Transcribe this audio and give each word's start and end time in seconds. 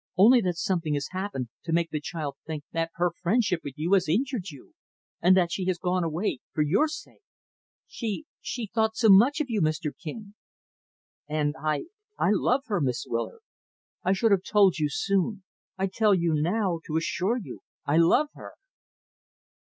"Only 0.17 0.41
that 0.41 0.57
something 0.57 0.95
has 0.95 1.09
happened 1.11 1.49
to 1.63 1.71
make 1.71 1.91
the 1.91 2.01
child 2.01 2.35
think 2.47 2.63
that 2.71 2.89
her 2.95 3.11
friendship 3.21 3.59
with 3.63 3.75
you 3.77 3.93
has 3.93 4.09
injured 4.09 4.49
you; 4.49 4.73
and 5.21 5.37
that 5.37 5.51
she 5.51 5.65
has 5.65 5.77
gone 5.77 6.03
away 6.03 6.39
for 6.53 6.63
your 6.63 6.87
sake. 6.87 7.21
She 7.85 8.25
she 8.41 8.65
thought 8.65 8.95
so 8.95 9.09
much 9.11 9.39
of 9.39 9.47
you, 9.51 9.61
Mr. 9.61 9.91
King." 9.95 10.33
"And 11.27 11.53
I 11.55 11.83
I 12.17 12.31
love 12.31 12.63
her, 12.65 12.81
Miss 12.81 13.05
Willard. 13.07 13.41
I 14.03 14.13
should 14.13 14.31
have 14.31 14.41
told 14.41 14.79
you 14.79 14.89
soon. 14.89 15.43
I 15.77 15.85
tell 15.85 16.15
you 16.15 16.33
now 16.33 16.79
to 16.85 16.93
reassure 16.95 17.37
you. 17.37 17.59
I 17.85 17.97
love 17.97 18.29
her." 18.33 18.53